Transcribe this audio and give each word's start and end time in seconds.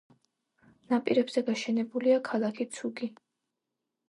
ნაპირებზე 0.93 1.43
გაშენებულია 1.51 2.17
ქალაქი 2.31 2.69
ცუგი. 2.79 3.13